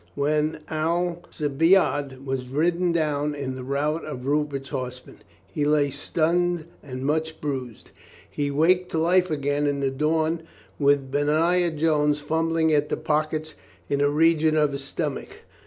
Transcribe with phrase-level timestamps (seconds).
[0.15, 6.65] When Alci biade was ridden down in the route of Rupert's horsemen he lay stunned
[6.81, 7.91] and much bruised.
[8.27, 10.41] He waked to life again in the dawn
[10.79, 13.53] with Benaiah Jones fumbling at the pockets
[13.89, 15.35] in the region of his stom ach.